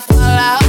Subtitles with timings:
[0.00, 0.65] fall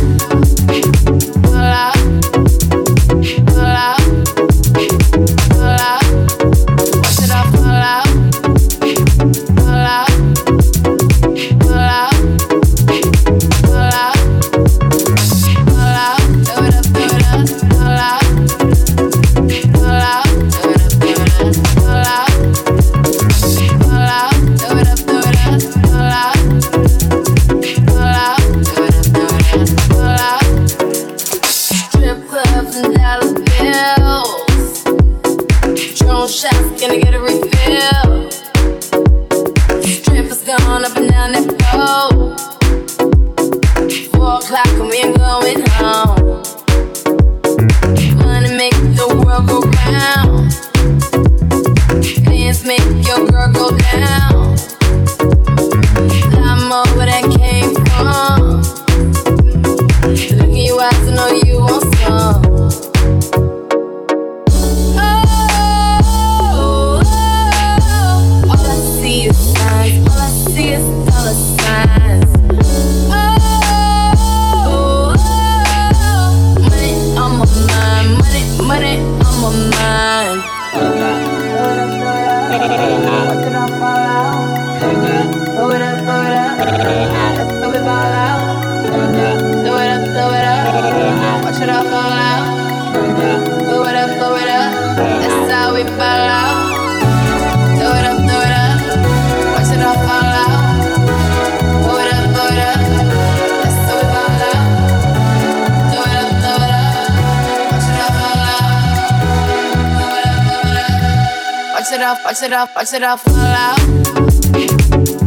[112.57, 113.77] Off, watch it off, fall out,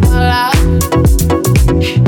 [0.03, 2.00] fall out.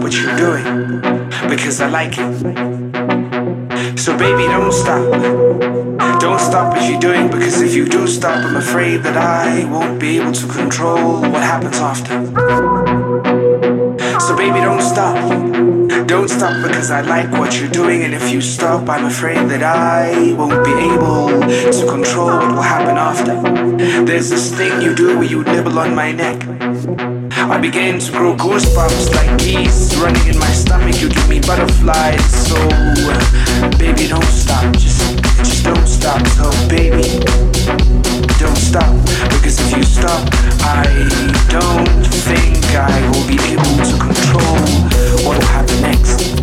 [0.00, 1.00] What you're doing
[1.48, 3.98] because I like it.
[3.98, 5.04] So, baby, don't stop.
[6.20, 10.00] Don't stop what you're doing because if you do stop, I'm afraid that I won't
[10.00, 12.14] be able to control what happens after.
[14.20, 15.16] So, baby, don't stop.
[16.06, 19.62] Don't stop because I like what you're doing, and if you stop, I'm afraid that
[19.62, 24.04] I won't be able to control what will happen after.
[24.04, 27.11] There's this thing you do where you nibble on my neck.
[27.50, 31.00] I begin to grow goosebumps like bees running in my stomach.
[31.00, 34.72] You give me butterflies, so uh, baby, don't stop.
[34.74, 36.24] Just, just don't stop.
[36.28, 37.18] So baby,
[38.38, 38.94] don't stop
[39.34, 40.28] because if you stop,
[40.62, 40.86] I
[41.50, 44.58] don't think I will be able to control
[45.24, 46.41] what will happen next.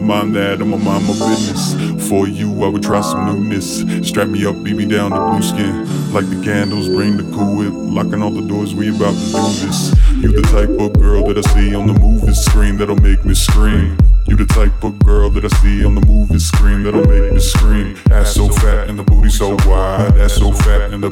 [0.00, 2.08] Mind that, I'ma mind my business.
[2.08, 3.84] For you, I would try some newness.
[4.06, 6.12] Strap me up, beat me down to blue skin.
[6.12, 7.72] Like the candles, bring the cool whip.
[7.72, 9.94] Locking all the doors, we about to do this.
[10.16, 13.34] You the type of girl that I see on the movie screen that'll make me
[13.34, 13.96] scream.
[14.26, 17.40] You the type of girl that I see on the movie screen that'll make me
[17.40, 17.96] scream.
[18.10, 20.18] Ass so fat and the booty so wide.
[20.18, 21.08] Ass so fat and the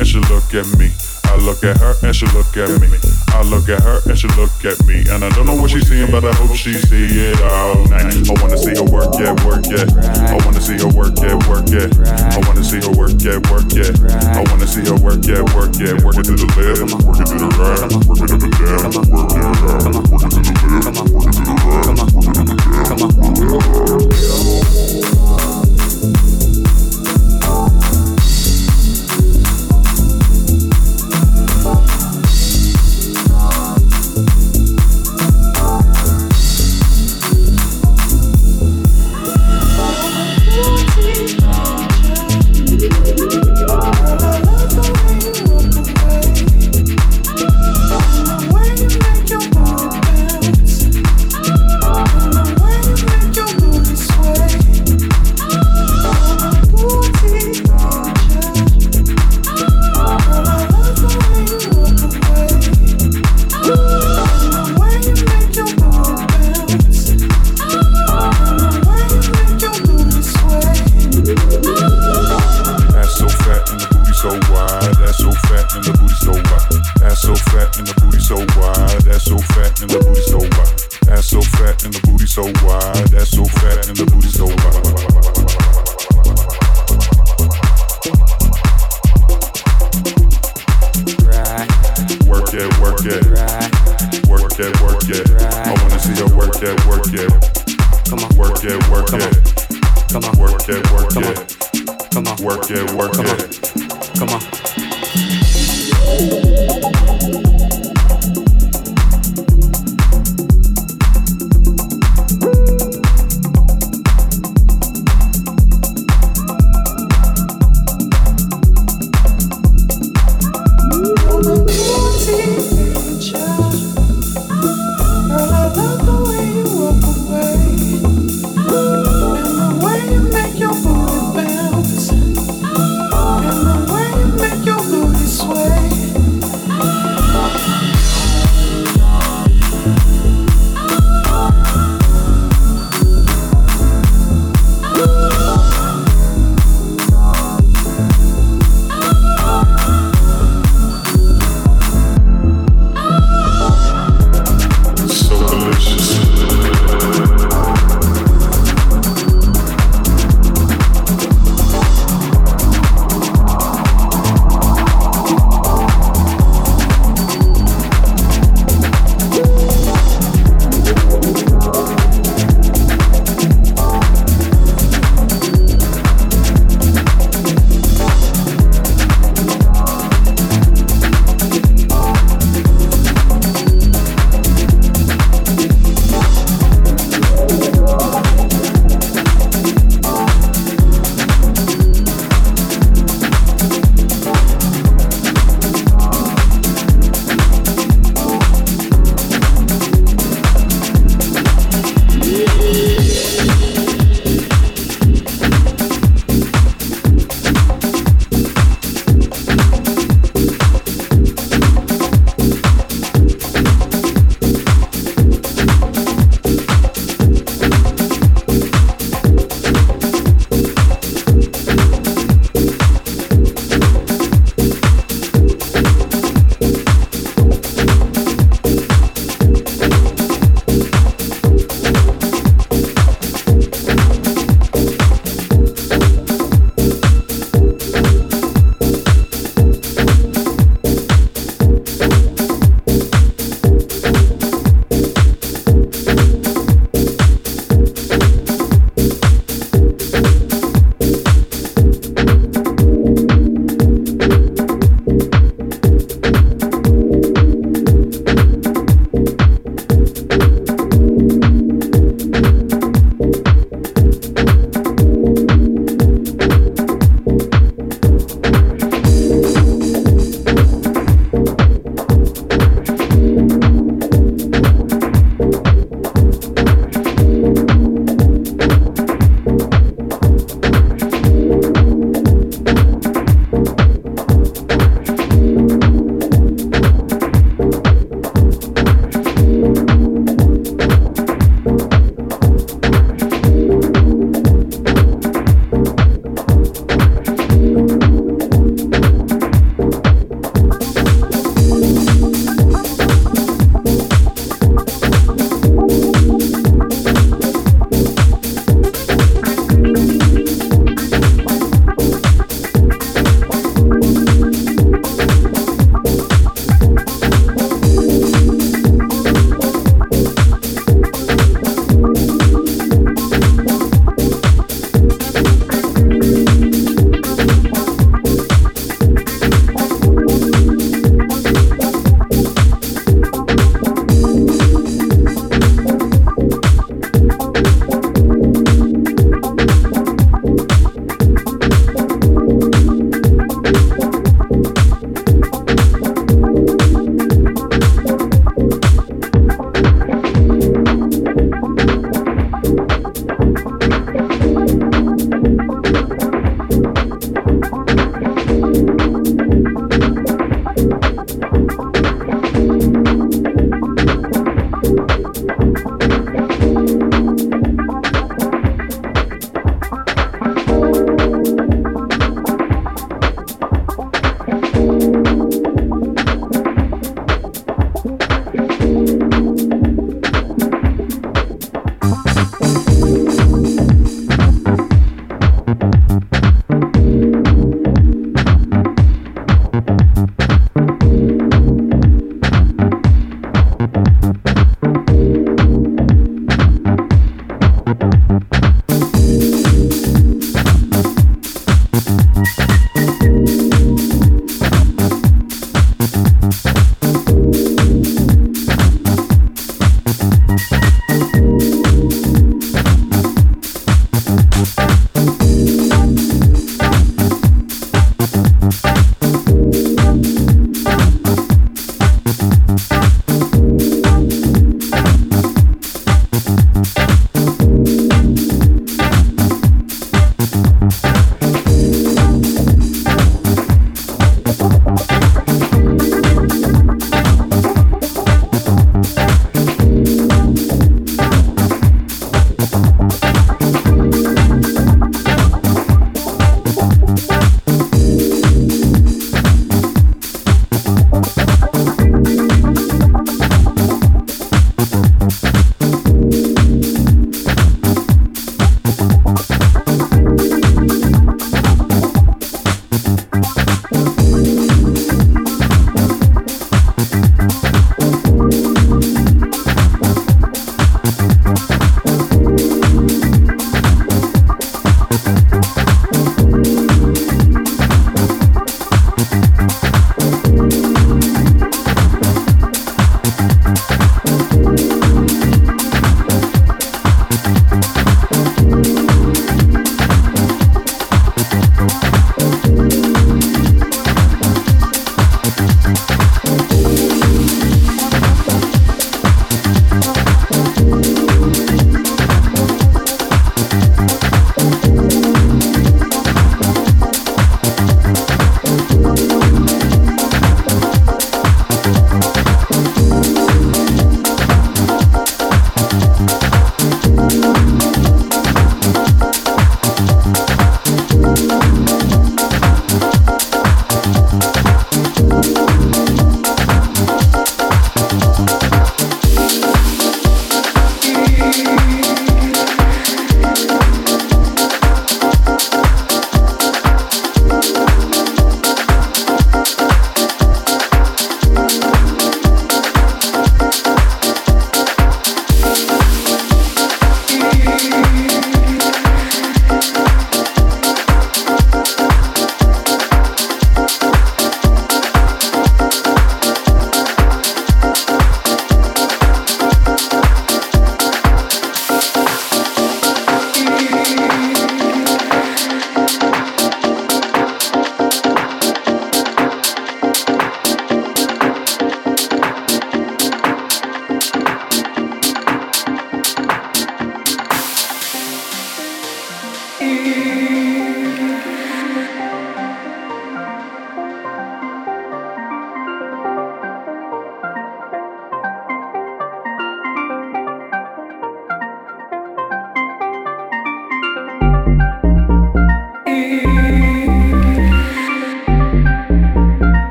[0.00, 0.88] and she look at me.
[1.28, 2.88] I look at her and she look at me.
[3.36, 5.04] I look at her and she look at me.
[5.12, 8.08] And I don't know what she's seeing, but I hope she see it all night.
[8.08, 9.84] I wanna see her work, yeah, work, yeah.
[10.32, 11.92] I wanna see her work, yeah, work, yeah.
[12.32, 13.92] I wanna see her work, yeah, work, yeah.
[14.32, 15.92] I wanna see her work, yeah, work, yeah.
[16.00, 18.88] Work it to the left, work it to the right, work it up and down,
[18.96, 22.40] work it out, work it to the left, work it to the right, work it
[22.40, 24.80] to the down, work it out.
[24.80, 24.89] you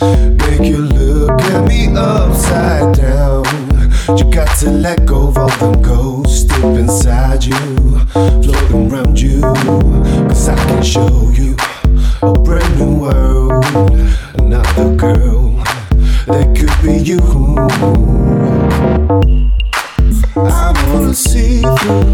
[0.00, 3.44] Make you look at me upside down.
[4.18, 8.00] You got to let go of all ghosts deep inside you,
[10.50, 11.54] I can show you
[12.22, 13.64] a brand new world,
[14.38, 15.52] another girl
[16.26, 17.20] that could be you.
[20.36, 22.09] I wanna see you.